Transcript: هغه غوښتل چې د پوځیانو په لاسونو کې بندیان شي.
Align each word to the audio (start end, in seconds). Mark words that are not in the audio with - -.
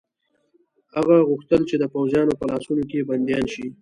هغه 0.95 1.15
غوښتل 1.29 1.61
چې 1.69 1.75
د 1.79 1.83
پوځیانو 1.93 2.33
په 2.39 2.45
لاسونو 2.51 2.83
کې 2.89 3.07
بندیان 3.09 3.45
شي. 3.53 3.65